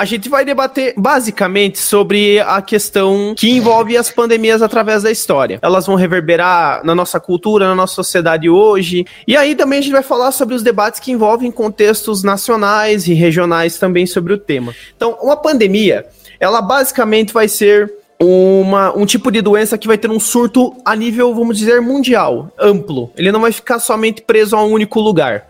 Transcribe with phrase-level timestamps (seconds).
[0.00, 5.58] A gente vai debater basicamente sobre a questão que envolve as pandemias através da história.
[5.60, 9.04] Elas vão reverberar na nossa cultura, na nossa sociedade hoje.
[9.28, 13.12] E aí também a gente vai falar sobre os debates que envolvem contextos nacionais e
[13.12, 14.74] regionais também sobre o tema.
[14.96, 16.06] Então, uma pandemia,
[16.40, 20.96] ela basicamente vai ser uma, um tipo de doença que vai ter um surto a
[20.96, 23.10] nível, vamos dizer, mundial, amplo.
[23.18, 25.46] Ele não vai ficar somente preso a um único lugar.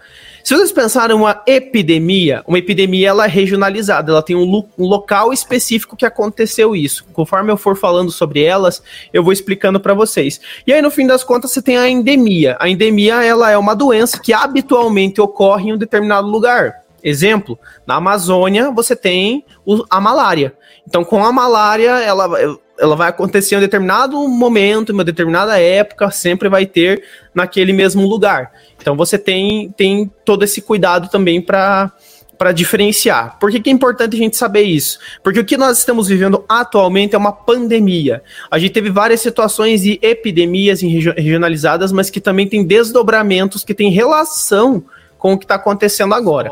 [0.51, 5.32] Se vocês pensarem uma epidemia, uma epidemia ela é regionalizada, ela tem um, um, local
[5.32, 7.04] específico que aconteceu isso.
[7.13, 8.82] Conforme eu for falando sobre elas,
[9.13, 10.41] eu vou explicando para vocês.
[10.67, 12.57] E aí no fim das contas você tem a endemia.
[12.58, 16.82] A endemia ela é uma doença que habitualmente ocorre em um determinado lugar.
[17.03, 20.54] Exemplo, na Amazônia você tem o, a malária.
[20.86, 25.58] Então, com a malária, ela, ela vai acontecer em um determinado momento, em uma determinada
[25.58, 28.53] época, sempre vai ter naquele mesmo lugar.
[28.81, 31.93] Então, você tem, tem todo esse cuidado também para
[32.41, 33.39] para diferenciar.
[33.39, 34.98] Por que, que, é importante a gente saber isso?
[35.22, 38.22] Porque o que nós estamos vivendo atualmente é uma pandemia.
[38.50, 43.91] A gente teve várias situações de epidemias regionalizadas, mas que também tem desdobramentos que têm
[43.91, 44.83] relação
[45.20, 46.48] com o que está acontecendo agora.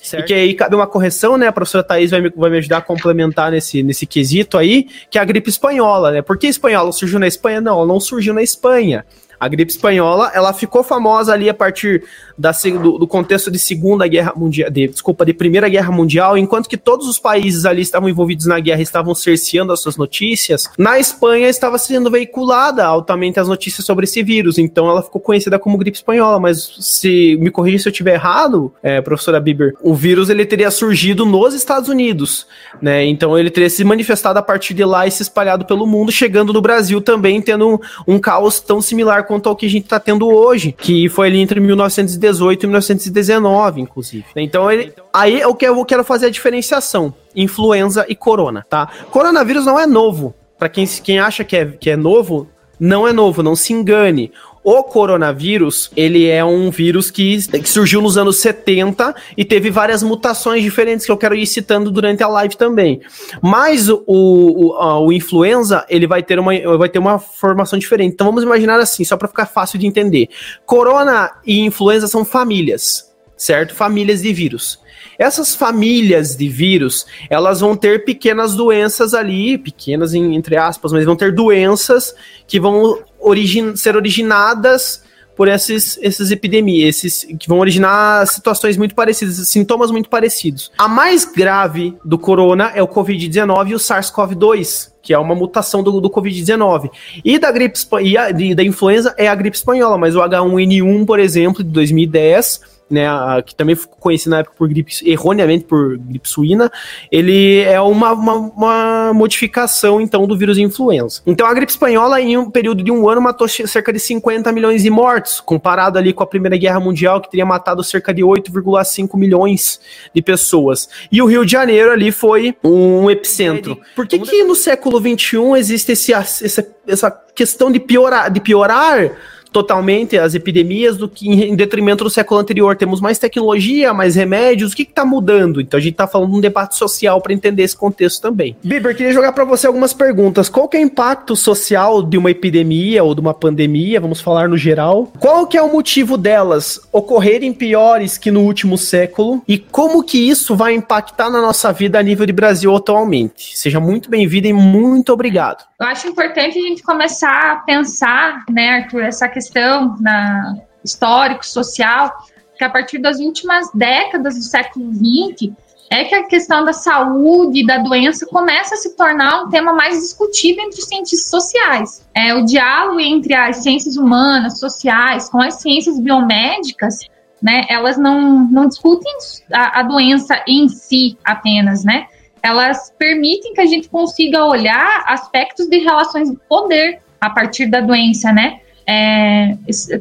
[0.00, 0.22] Certo.
[0.22, 1.48] E que aí cabe uma correção, né?
[1.48, 5.18] A professora Thais vai me, vai me ajudar a complementar nesse, nesse quesito aí, que
[5.18, 6.22] é a gripe espanhola, né?
[6.22, 7.60] Por que espanhola surgiu na Espanha?
[7.60, 9.04] Não, ela não surgiu na Espanha.
[9.42, 12.04] A gripe espanhola, ela ficou famosa ali a partir
[12.38, 16.68] da, do, do contexto de Segunda Guerra Mundial, de, desculpa, de Primeira Guerra Mundial, enquanto
[16.68, 20.96] que todos os países ali estavam envolvidos na guerra estavam cerceando as suas notícias, na
[20.96, 25.76] Espanha estava sendo veiculada altamente as notícias sobre esse vírus, então ela ficou conhecida como
[25.76, 30.30] gripe espanhola, mas se me corrija se eu estiver errado, é, professora Bieber, o vírus
[30.30, 32.46] ele teria surgido nos Estados Unidos,
[32.80, 36.12] né, então ele teria se manifestado a partir de lá e se espalhado pelo mundo,
[36.12, 39.84] chegando no Brasil também, tendo um, um caos tão similar quanto ao que a gente
[39.84, 44.26] está tendo hoje, que foi ali entre 1918 e 1919, inclusive.
[44.36, 48.90] Então, ele, aí é o que eu quero fazer a diferenciação: influenza e corona, tá?
[49.10, 50.34] Coronavírus não é novo.
[50.58, 52.46] Para quem, quem acha que é, que é novo,
[52.78, 54.30] não é novo, não se engane.
[54.64, 60.04] O coronavírus, ele é um vírus que, que, surgiu nos anos 70 e teve várias
[60.04, 63.00] mutações diferentes que eu quero ir citando durante a live também.
[63.42, 68.14] Mas o, o, o influenza, ele vai ter, uma, vai ter uma formação diferente.
[68.14, 70.28] Então vamos imaginar assim, só para ficar fácil de entender.
[70.64, 73.74] Corona e influenza são famílias, certo?
[73.74, 74.80] Famílias de vírus.
[75.18, 81.04] Essas famílias de vírus, elas vão ter pequenas doenças ali, pequenas em, entre aspas, mas
[81.04, 82.14] vão ter doenças
[82.46, 85.02] que vão origin ser originadas
[85.36, 90.70] por esses, essas epidemias, esses que vão originar situações muito parecidas, sintomas muito parecidos.
[90.76, 95.82] A mais grave do corona é o Covid-19 e o SARS-CoV-2, que é uma mutação
[95.82, 96.90] do, do Covid-19.
[97.24, 101.06] E da gripe e a, de, da influenza é a gripe espanhola, mas o H1N1,
[101.06, 105.64] por exemplo, de 2010 né, a, que também ficou conhecido na época por gripe, erroneamente
[105.64, 106.70] por gripe suína,
[107.10, 111.22] ele é uma, uma, uma, modificação, então, do vírus influenza.
[111.26, 114.82] Então, a gripe espanhola, em um período de um ano, matou cerca de 50 milhões
[114.82, 119.16] de mortos, comparado ali com a Primeira Guerra Mundial, que teria matado cerca de 8,5
[119.18, 119.80] milhões
[120.14, 120.88] de pessoas.
[121.10, 123.80] E o Rio de Janeiro ali foi um epicentro.
[123.96, 129.12] Por que, que no século XXI existe esse, essa, essa questão de piorar, de piorar
[129.52, 132.76] totalmente as epidemias do que em detrimento do século anterior.
[132.76, 134.72] Temos mais tecnologia, mais remédios.
[134.72, 135.60] O que está mudando?
[135.60, 138.56] Então a gente está falando de um debate social para entender esse contexto também.
[138.62, 140.48] Bieber, queria jogar para você algumas perguntas.
[140.48, 144.00] Qual que é o impacto social de uma epidemia ou de uma pandemia?
[144.00, 145.12] Vamos falar no geral.
[145.18, 149.42] Qual que é o motivo delas ocorrerem piores que no último século?
[149.46, 153.56] E como que isso vai impactar na nossa vida a nível de Brasil atualmente?
[153.56, 155.64] Seja muito bem-vindo e muito obrigado.
[155.80, 161.44] Eu acho importante a gente começar a pensar, né, Arthur, essa questão questão na histórico,
[161.46, 162.12] social,
[162.56, 165.52] que a partir das últimas décadas do século XX
[165.90, 169.74] é que a questão da saúde e da doença começa a se tornar um tema
[169.74, 172.08] mais discutido entre os cientistas sociais.
[172.14, 177.00] É, o diálogo entre as ciências humanas, sociais, com as ciências biomédicas,
[177.42, 179.12] né, elas não, não discutem
[179.52, 182.06] a, a doença em si apenas, né?
[182.42, 187.80] Elas permitem que a gente consiga olhar aspectos de relações de poder a partir da
[187.80, 188.61] doença, né?
[188.86, 189.56] É,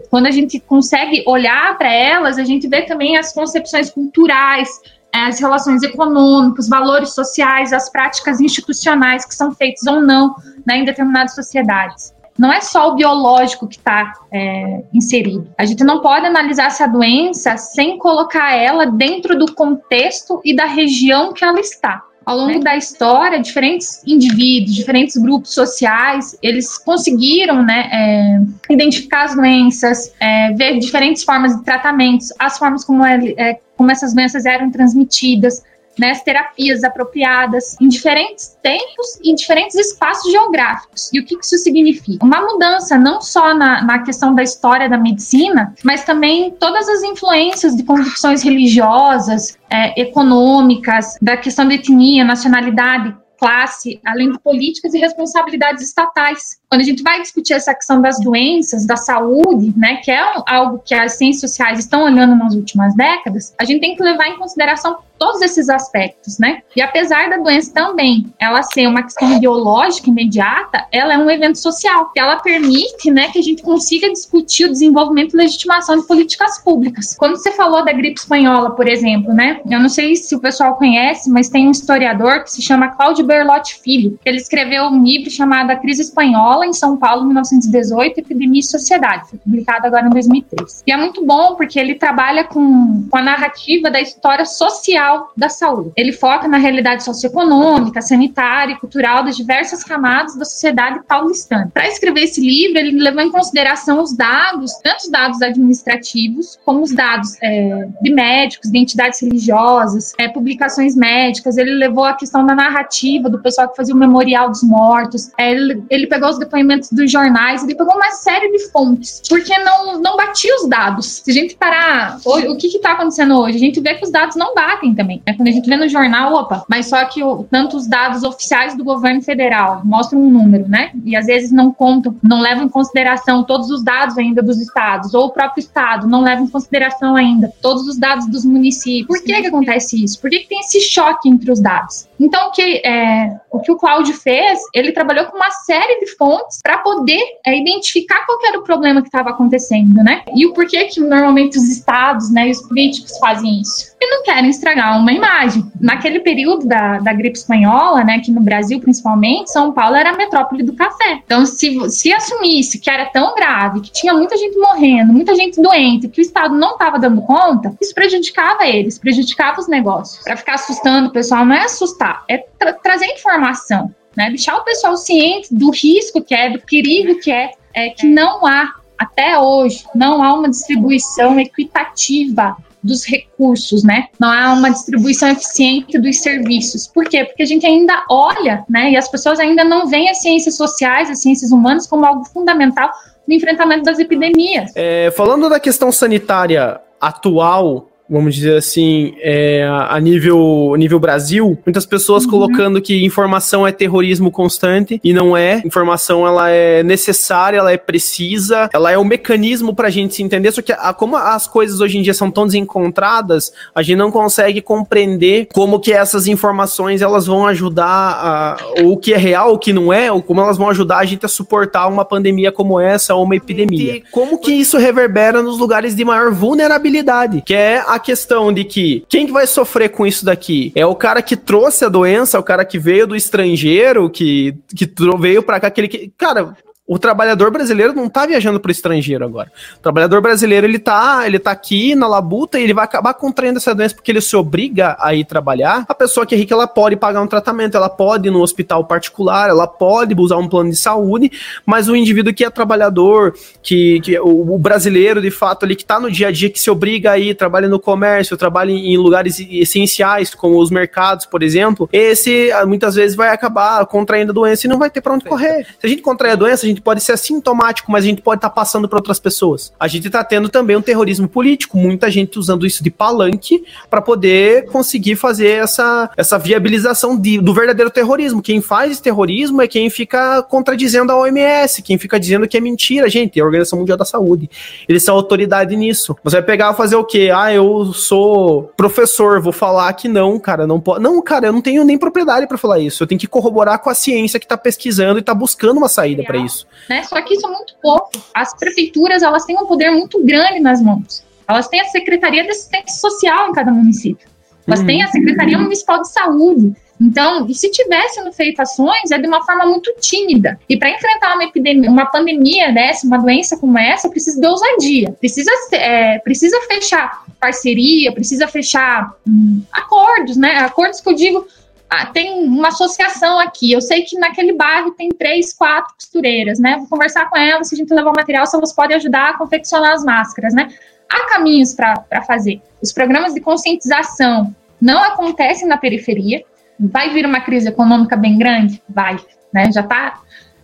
[0.10, 4.70] quando a gente consegue olhar para elas, a gente vê também as concepções culturais,
[5.14, 10.36] as relações econômicas, valores sociais, as práticas institucionais que são feitas ou não
[10.66, 12.14] né, em determinadas sociedades.
[12.38, 15.48] Não é só o biológico que está é, inserido.
[15.58, 20.66] A gente não pode analisar essa doença sem colocar ela dentro do contexto e da
[20.66, 27.64] região que ela está ao longo da história, diferentes indivíduos, diferentes grupos sociais, eles conseguiram
[27.64, 33.60] né, é, identificar as doenças, é, ver diferentes formas de tratamentos, as formas como, é,
[33.76, 35.64] como essas doenças eram transmitidas,
[35.98, 41.10] né, as terapias apropriadas em diferentes tempos e em diferentes espaços geográficos.
[41.14, 42.26] E o que isso significa?
[42.26, 47.04] Uma mudança não só na, na questão da história da medicina, mas também todas as
[47.04, 54.94] influências de convicções religiosas, é, econômicas, da questão da etnia, nacionalidade, classe, além de políticas
[54.94, 56.62] e responsabilidades estatais.
[56.70, 60.80] Quando a gente vai discutir essa questão das doenças, da saúde, né, que é algo
[60.86, 64.38] que as ciências sociais estão olhando nas últimas décadas, a gente tem que levar em
[64.38, 66.64] consideração todos esses aspectos, né?
[66.76, 71.60] E apesar da doença também ela ser uma questão biológica imediata, ela é um evento
[71.60, 76.08] social, que ela permite, né, que a gente consiga discutir o desenvolvimento e legitimação de
[76.08, 77.16] políticas públicas.
[77.16, 79.62] Quando você falou da gripe espanhola, por exemplo, né?
[79.70, 83.24] Eu não sei se o pessoal conhece, mas tem um historiador que se chama Cláudio
[83.24, 88.62] Berlotti Filho, ele escreveu um livro chamado A Crise Espanhola em São Paulo, 1918, Epidemia
[88.62, 90.84] e Sociedade, publicado agora em 2003.
[90.88, 95.50] E é muito bom porque ele trabalha com, com a narrativa da história social da
[95.50, 95.92] Saúde.
[95.96, 101.70] Ele foca na realidade socioeconômica, sanitária e cultural das diversas camadas da sociedade paulistana.
[101.74, 106.82] Para escrever esse livro, ele levou em consideração os dados, tanto os dados administrativos, como
[106.82, 111.58] os dados é, de médicos, de entidades religiosas, é, publicações médicas.
[111.58, 115.32] Ele levou a questão da narrativa do pessoal que fazia o memorial dos mortos.
[115.38, 119.58] É, ele, ele, pegou os depoimentos dos jornais, ele pegou uma série de fontes, porque
[119.60, 121.22] não, não batia os dados.
[121.24, 123.56] Se a gente parar, o, o que está acontecendo hoje?
[123.56, 125.22] A gente vê que os dados não batem também.
[125.26, 128.24] É quando a gente vê no jornal, opa, mas só que o, tanto os dados
[128.24, 130.92] oficiais do governo federal mostram um número, né?
[131.04, 135.14] E às vezes não contam, não levam em consideração todos os dados ainda dos estados,
[135.14, 139.08] ou o próprio estado não leva em consideração ainda todos os dados dos municípios.
[139.08, 140.20] Por que, que acontece isso?
[140.22, 142.08] Por que, que tem esse choque entre os dados?
[142.20, 146.16] Então, o que, é, o, que o Cláudio fez, ele trabalhou com uma série de
[146.16, 150.24] fontes para poder é, identificar qual era o problema que estava acontecendo, né?
[150.36, 153.91] E o porquê que normalmente os estados, né, e os políticos fazem isso.
[154.22, 155.66] Não querem estragar uma imagem.
[155.80, 160.16] Naquele período da, da gripe espanhola, né, aqui no Brasil principalmente, São Paulo era a
[160.16, 161.22] metrópole do café.
[161.26, 165.60] Então, se, se assumisse que era tão grave, que tinha muita gente morrendo, muita gente
[165.60, 170.24] doente, que o Estado não estava dando conta, isso prejudicava eles, prejudicava os negócios.
[170.24, 174.30] Para ficar assustando o pessoal, não é assustar, é tra trazer informação, né?
[174.30, 178.46] Deixar o pessoal ciente do risco que é, do perigo que é, é que não
[178.46, 184.08] há até hoje não há uma distribuição equitativa dos recursos, né?
[184.20, 186.88] Não há uma distribuição eficiente dos serviços.
[186.88, 187.26] Por quê?
[187.26, 188.92] Porque a gente ainda olha, né?
[188.92, 192.92] E as pessoas ainda não veem as ciências sociais, as ciências humanas como algo fundamental
[193.28, 194.72] no enfrentamento das epidemias.
[194.76, 201.86] É, falando da questão sanitária atual, vamos dizer assim, é, a nível, nível Brasil, muitas
[201.86, 202.32] pessoas uhum.
[202.32, 205.62] colocando que informação é terrorismo constante e não é.
[205.66, 210.22] Informação ela é necessária, ela é precisa, ela é um mecanismo para a gente se
[210.22, 210.52] entender.
[210.52, 214.12] Só que a, como as coisas hoje em dia são tão desencontradas, a gente não
[214.12, 219.54] consegue compreender como que essas informações elas vão ajudar a, ou o que é real,
[219.54, 222.52] o que não é, ou como elas vão ajudar a gente a suportar uma pandemia
[222.52, 223.96] como essa ou uma epidemia.
[223.96, 228.64] E como que isso reverbera nos lugares de maior vulnerabilidade, que é a questão de
[228.64, 230.72] que quem que vai sofrer com isso daqui?
[230.76, 234.92] É o cara que trouxe a doença, o cara que veio do estrangeiro, que, que
[235.20, 236.12] veio para cá, aquele que.
[236.18, 236.56] Cara,
[236.92, 239.50] o trabalhador brasileiro não tá viajando para o estrangeiro agora.
[239.78, 243.60] O trabalhador brasileiro, ele tá, ele tá aqui na labuta e ele vai acabar contraindo
[243.60, 245.86] essa doença porque ele se obriga a ir trabalhar.
[245.88, 248.84] A pessoa que é rica, ela pode pagar um tratamento, ela pode ir no hospital
[248.84, 251.32] particular, ela pode usar um plano de saúde,
[251.66, 255.86] mas o indivíduo que é trabalhador, que, que o, o brasileiro, de fato, ali que
[255.86, 258.98] tá no dia a dia, que se obriga a ir, trabalha no comércio, trabalha em,
[258.98, 264.68] lugares essenciais, como os mercados, por exemplo, esse muitas vezes vai acabar contraindo a doença
[264.68, 265.66] e não vai ter para onde correr.
[265.80, 268.22] Se a gente contrair a doença, a gente gente pode ser assintomático, mas a gente
[268.22, 269.72] pode estar tá passando para outras pessoas.
[269.80, 274.02] A gente está tendo também um terrorismo político, muita gente usando isso de palanque para
[274.02, 278.42] poder conseguir fazer essa, essa viabilização de, do verdadeiro terrorismo.
[278.42, 282.60] Quem faz esse terrorismo é quem fica contradizendo a OMS, quem fica dizendo que é
[282.60, 284.50] mentira, gente, é a Organização Mundial da Saúde.
[284.90, 286.16] Eles são autoridade nisso.
[286.24, 287.32] Você vai pegar e fazer o quê?
[287.34, 291.02] Ah, eu sou professor, vou falar que não, cara, não pode.
[291.02, 293.04] Não, cara, eu não tenho nem propriedade para falar isso.
[293.04, 296.24] Eu tenho que corroborar com a ciência que está pesquisando e está buscando uma saída
[296.24, 297.04] para isso né?
[297.04, 298.12] Só que isso é muito pouco.
[298.34, 301.24] As prefeituras, elas têm um poder muito grande nas mãos.
[301.48, 304.28] Elas têm a Secretaria de Assistência Social em cada município.
[304.68, 304.86] Elas uhum.
[304.86, 306.76] têm a Secretaria Municipal de Saúde.
[307.00, 310.60] Então, e se tivesse sendo feito ações, é de uma forma muito tímida.
[310.70, 315.12] E para enfrentar uma epidemia, uma pandemia dessa, uma doença como essa, precisa de ousadia.
[315.20, 320.60] Precisa, é, precisa fechar parceria, precisa fechar hum, acordos, né?
[320.60, 321.48] Acordos que eu digo
[321.94, 323.74] ah, tem uma associação aqui.
[323.74, 326.78] Eu sei que naquele bairro tem três, quatro costureiras, né?
[326.78, 329.38] Vou conversar com elas, se a gente levar o material, se elas podem ajudar a
[329.38, 330.70] confeccionar as máscaras, né?
[331.10, 332.62] Há caminhos para fazer.
[332.82, 336.46] Os programas de conscientização, não acontecem na periferia.
[336.80, 338.82] Vai vir uma crise econômica bem grande?
[338.88, 339.20] Vai,
[339.54, 339.70] né?
[339.74, 340.22] Já está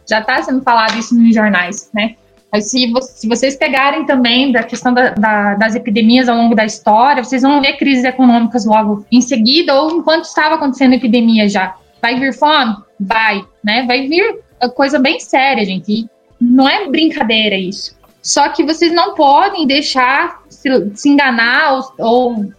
[0.10, 2.15] já tá sendo falado isso nos jornais, né?
[2.51, 6.66] Mas se, se vocês pegarem também da questão da, da, das epidemias ao longo da
[6.66, 11.50] história, vocês vão ver crises econômicas logo em seguida ou enquanto estava acontecendo a epidemia
[11.50, 11.75] já.
[12.01, 12.75] Vai vir fome?
[13.00, 13.86] Vai, né?
[13.86, 14.39] Vai vir
[14.75, 15.92] coisa bem séria, gente.
[15.92, 17.98] E não é brincadeira isso.
[18.22, 22.54] Só que vocês não podem deixar se, se enganar ou, ou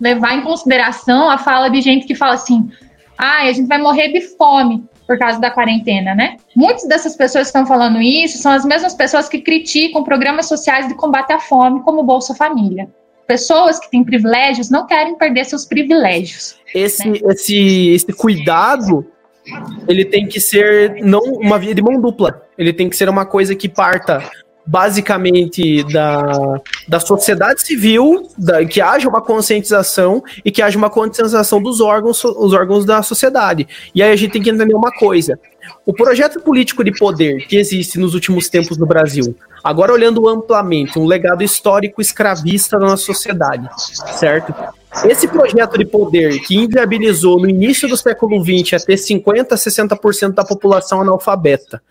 [0.00, 2.70] levar em consideração a fala de gente que fala assim:
[3.18, 6.36] ah, a gente vai morrer de fome por causa da quarentena, né?
[6.54, 10.88] Muitas dessas pessoas que estão falando isso são as mesmas pessoas que criticam programas sociais
[10.88, 12.88] de combate à fome, como o Bolsa Família.
[13.26, 16.56] Pessoas que têm privilégios não querem perder seus privilégios.
[16.74, 17.18] Esse, né?
[17.30, 19.06] esse, esse cuidado,
[19.88, 22.42] ele tem que ser não uma via de mão dupla.
[22.56, 24.22] Ele tem que ser uma coisa que parta
[24.66, 31.62] basicamente da, da sociedade civil, da, que haja uma conscientização e que haja uma conscientização
[31.62, 33.68] dos órgãos, os órgãos da sociedade.
[33.94, 35.38] E aí a gente tem que entender uma coisa:
[35.84, 40.98] o projeto político de poder que existe nos últimos tempos no Brasil, agora olhando amplamente,
[40.98, 43.68] um legado histórico escravista na nossa sociedade,
[44.18, 44.54] certo?
[45.02, 50.44] Esse projeto de poder que inviabilizou no início do século XX até 50%, 60% da
[50.44, 51.82] população analfabeta.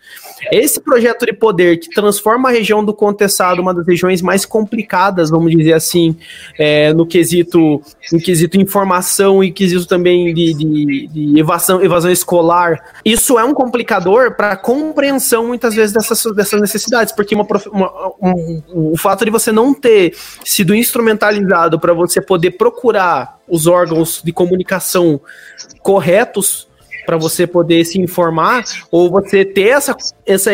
[0.50, 5.30] Esse projeto de poder que transforma a região do Contestado uma das regiões mais complicadas,
[5.30, 6.16] vamos dizer assim,
[6.58, 7.80] é, no quesito
[8.12, 12.92] no quesito informação e quesito também de, de, de evasão, evasão escolar.
[13.04, 18.12] Isso é um complicador para a compreensão, muitas vezes, dessas, dessas necessidades, porque uma, uma,
[18.20, 22.93] um, o fato de você não ter sido instrumentalizado para você poder procurar
[23.48, 25.20] os órgãos de comunicação
[25.82, 26.68] corretos
[27.04, 29.96] para você poder se informar, ou você ter essa,
[30.26, 30.50] essa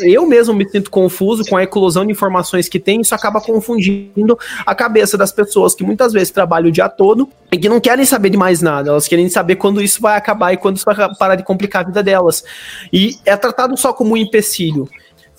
[0.00, 4.38] eu mesmo me sinto confuso com a eclosão de informações que tem, isso acaba confundindo
[4.64, 8.04] a cabeça das pessoas que muitas vezes trabalham o dia todo e que não querem
[8.04, 10.96] saber de mais nada, elas querem saber quando isso vai acabar e quando isso vai
[11.18, 12.44] parar de complicar a vida delas.
[12.92, 14.88] E é tratado só como um empecilho.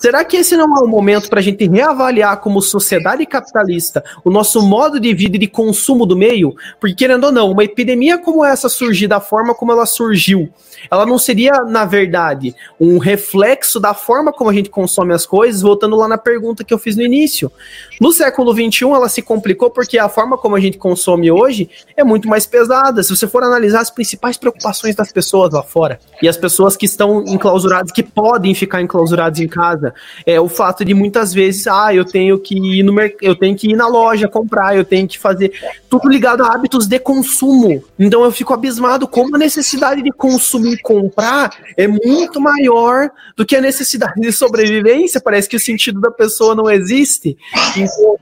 [0.04, 4.30] Será que esse não é o momento para a gente reavaliar como sociedade capitalista o
[4.30, 6.54] nosso modo de vida e de consumo do meio?
[6.78, 10.52] Porque, querendo ou não, uma epidemia como essa surgir da forma como ela surgiu,
[10.90, 15.62] ela não seria, na verdade, um reflexo da forma como a gente consome as coisas,
[15.62, 17.50] voltando lá na pergunta que eu fiz no início.
[17.98, 22.04] No século XXI, ela se complicou porque a forma como a gente consome hoje é
[22.04, 23.02] muito mais pesada.
[23.02, 26.84] Se você for analisar as principais preocupações das pessoas lá fora, e as pessoas que
[26.84, 29.93] estão enclausuradas, que podem ficar enclausuradas em casa,
[30.26, 33.70] é o fato de muitas vezes, ah, eu tenho que ir no eu tenho que
[33.70, 35.52] ir na loja comprar, eu tenho que fazer
[35.88, 37.82] tudo ligado a hábitos de consumo.
[37.98, 43.56] Então eu fico abismado como a necessidade de consumir comprar é muito maior do que
[43.56, 45.20] a necessidade de sobrevivência.
[45.20, 47.36] Parece que o sentido da pessoa não existe.
[47.76, 48.16] Então,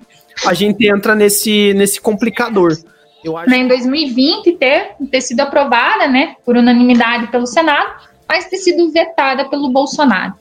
[0.46, 2.76] a gente entra nesse, nesse complicador.
[3.24, 3.52] Eu acho...
[3.52, 7.92] Em 2020, ter, ter sido aprovada né, por unanimidade pelo Senado,
[8.28, 10.34] mas ter sido vetada pelo Bolsonaro.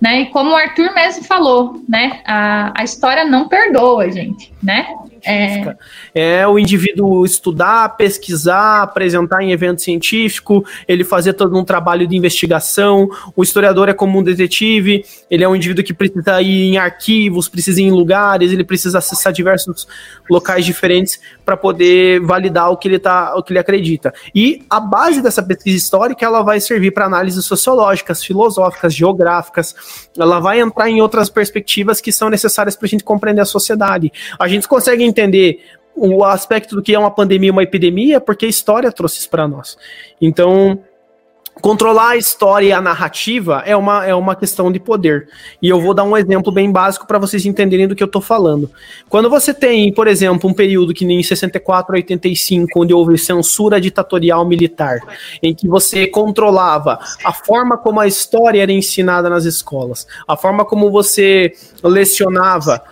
[0.00, 0.22] Né?
[0.22, 2.20] E como o Arthur mesmo falou, né?
[2.24, 4.86] A, a história não perdoa, gente, né?
[5.24, 5.76] É...
[6.14, 12.16] é o indivíduo estudar, pesquisar, apresentar em evento científico, ele fazer todo um trabalho de
[12.16, 13.08] investigação.
[13.36, 17.48] O historiador é como um detetive, ele é um indivíduo que precisa ir em arquivos,
[17.48, 19.86] precisa ir em lugares, ele precisa acessar diversos
[20.28, 24.12] locais diferentes para poder validar o que ele tá, o que ele acredita.
[24.34, 29.74] E a base dessa pesquisa histórica ela vai servir para análises sociológicas, filosóficas, geográficas.
[30.16, 34.12] Ela vai entrar em outras perspectivas que são necessárias para a gente compreender a sociedade.
[34.38, 35.60] A gente consegue entender
[35.94, 39.46] o aspecto do que é uma pandemia, uma epidemia, porque a história trouxe isso para
[39.46, 39.76] nós.
[40.20, 40.82] Então,
[41.60, 45.28] Controlar a história e a narrativa é uma, é uma questão de poder.
[45.60, 48.22] E eu vou dar um exemplo bem básico para vocês entenderem do que eu estou
[48.22, 48.70] falando.
[49.08, 53.80] Quando você tem, por exemplo, um período que nem 64 a 85, onde houve censura
[53.80, 55.00] ditatorial militar,
[55.42, 60.64] em que você controlava a forma como a história era ensinada nas escolas, a forma
[60.64, 61.52] como você
[61.82, 62.82] lecionava,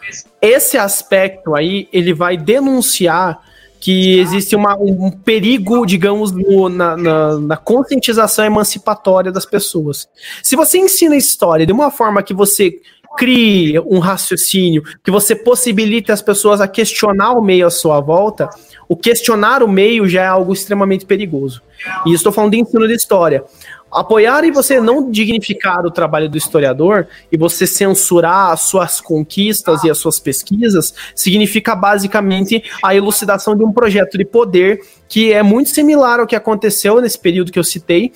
[0.40, 3.40] esse aspecto aí, ele vai denunciar
[3.80, 10.08] que existe uma, um perigo, digamos, no, na, na, na, conscientização emancipatória das pessoas.
[10.42, 12.80] Se você ensina história de uma forma que você
[13.18, 18.48] crie um raciocínio, que você possibilite as pessoas a questionar o meio à sua volta,
[18.88, 21.60] o questionar o meio já é algo extremamente perigoso.
[22.06, 23.44] E estou falando de ensino de história
[23.90, 29.82] apoiar e você não dignificar o trabalho do historiador e você censurar as suas conquistas
[29.82, 35.42] e as suas pesquisas significa basicamente a elucidação de um projeto de poder que é
[35.42, 38.12] muito similar ao que aconteceu nesse período que eu citei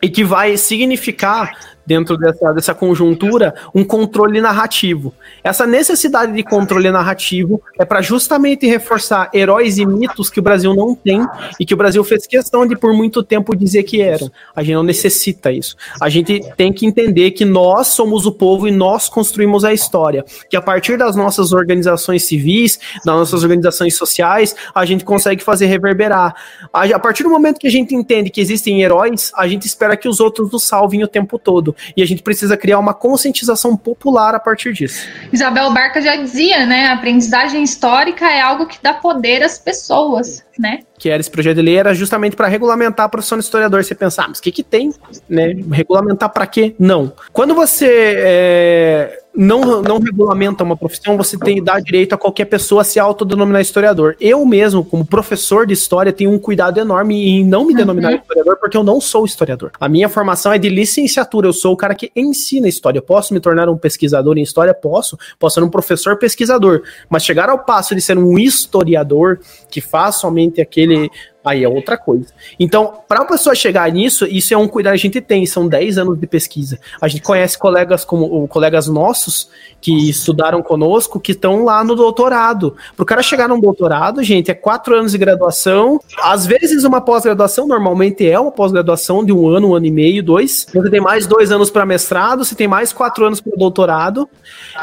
[0.00, 5.14] e que vai significar dentro dessa, dessa conjuntura, um controle narrativo.
[5.42, 10.74] Essa necessidade de controle narrativo é para justamente reforçar heróis e mitos que o Brasil
[10.74, 11.26] não tem
[11.58, 14.30] e que o Brasil fez questão de por muito tempo dizer que eram.
[14.54, 15.76] A gente não necessita isso.
[15.98, 20.26] A gente tem que entender que nós somos o povo e nós construímos a história.
[20.50, 25.66] Que a partir das nossas organizações civis, das nossas organizações sociais, a gente consegue fazer
[25.66, 26.34] reverberar.
[26.70, 30.06] A partir do momento que a gente entende que existem heróis, a gente espera que
[30.06, 31.74] os outros nos salvem o tempo todo.
[31.96, 35.06] E a gente precisa criar uma conscientização popular a partir disso.
[35.32, 36.86] Isabel Barca já dizia, né?
[36.86, 40.80] A aprendizagem histórica é algo que dá poder às pessoas, né?
[40.98, 43.84] Que era esse projeto de lei era justamente para regulamentar a profissão de historiador.
[43.84, 44.92] Você pensar, ah, mas o que, que tem?
[45.28, 45.54] Né?
[45.70, 46.74] Regulamentar para quê?
[46.78, 47.12] Não.
[47.32, 52.82] Quando você é, não, não regulamenta uma profissão, você tem dar direito a qualquer pessoa
[52.82, 54.16] a se autodenominar historiador.
[54.20, 58.16] Eu mesmo, como professor de história, tenho um cuidado enorme em não me denominar uhum.
[58.16, 59.70] historiador, porque eu não sou historiador.
[59.78, 62.98] A minha formação é de licenciatura, eu sou o cara que ensina história.
[62.98, 64.74] Eu posso me tornar um pesquisador em história?
[64.74, 65.16] Posso.
[65.38, 66.82] Posso ser um professor pesquisador.
[67.08, 69.38] Mas chegar ao passo de ser um historiador
[69.70, 71.08] que faz somente aquele
[71.48, 72.26] aí é outra coisa.
[72.58, 75.66] Então, para a pessoa chegar nisso, isso é um cuidado que a gente tem, são
[75.66, 76.78] 10 anos de pesquisa.
[77.00, 79.50] A gente conhece colegas como colegas nossos
[79.80, 82.76] que estudaram conosco, que estão lá no doutorado.
[82.96, 86.00] Para o cara chegar num doutorado, gente, é quatro anos de graduação.
[86.22, 90.22] Às vezes, uma pós-graduação, normalmente é uma pós-graduação de um ano, um ano e meio,
[90.22, 90.66] dois.
[90.72, 94.28] Você tem mais dois anos para mestrado, você tem mais quatro anos para doutorado.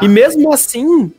[0.00, 1.12] E mesmo assim,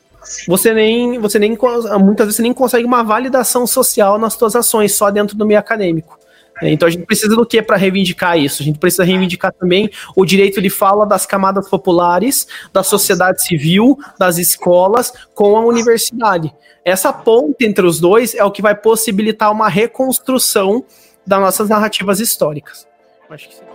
[0.47, 1.57] você nem, você nem
[1.99, 5.59] muitas vezes você nem consegue uma validação social nas suas ações só dentro do meio
[5.59, 6.17] acadêmico.
[6.61, 8.61] É, então a gente precisa do que para reivindicar isso?
[8.61, 13.97] A gente precisa reivindicar também o direito de fala das camadas populares, da sociedade civil,
[14.17, 16.53] das escolas com a universidade.
[16.83, 20.83] Essa ponte entre os dois é o que vai possibilitar uma reconstrução
[21.25, 22.87] das nossas narrativas históricas.
[23.29, 23.66] Acho que sim.